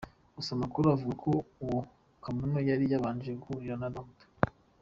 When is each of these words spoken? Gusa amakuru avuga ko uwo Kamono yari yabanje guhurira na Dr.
Gusa 0.35 0.49
amakuru 0.57 0.85
avuga 0.95 1.13
ko 1.23 1.31
uwo 1.63 1.79
Kamono 2.23 2.57
yari 2.69 2.85
yabanje 2.91 3.31
guhurira 3.41 3.75
na 3.81 3.89
Dr. 3.95 4.27